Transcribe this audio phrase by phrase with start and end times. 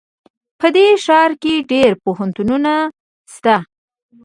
[0.59, 2.73] په دې ښار کې ډېر پوهنتونونه
[3.33, 3.55] شته